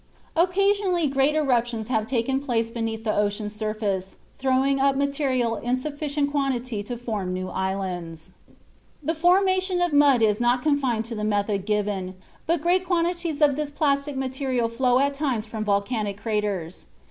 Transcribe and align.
Occasionally 0.35 1.05
great 1.07 1.35
eruptions 1.35 1.87
have 1.89 2.07
taken 2.07 2.39
place 2.39 2.71
beneath 2.71 3.03
the 3.03 3.15
ocean's 3.15 3.53
surface, 3.53 4.15
throwing 4.35 4.79
up 4.79 4.95
material 4.95 5.57
in 5.57 5.75
sufficient 5.75 6.31
quantity 6.31 6.81
to 6.81 6.97
form 6.97 7.31
new 7.33 7.49
islands. 7.49 8.31
The 9.03 9.13
formation 9.13 9.79
of 9.79 9.93
mud 9.93 10.23
is 10.23 10.41
not 10.41 10.63
confined 10.63 11.05
to 11.05 11.13
the 11.13 11.23
method 11.23 11.67
given, 11.67 12.15
but 12.47 12.63
great 12.63 12.83
quantities 12.87 13.41
of 13.43 13.55
this 13.55 13.69
plastic 13.69 14.17
material 14.17 14.69
flow 14.69 14.97
at 14.97 15.13
times 15.13 15.45
from 15.45 15.63
volcanic 15.63 16.17
craters. 16.17 16.87